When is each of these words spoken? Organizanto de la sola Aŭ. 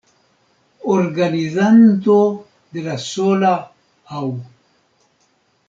Organizanto 0.93 2.15
de 2.77 2.85
la 2.87 2.97
sola 3.05 3.53
Aŭ. 4.23 4.27